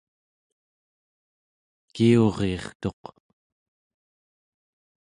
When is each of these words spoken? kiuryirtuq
kiuryirtuq 1.93 3.01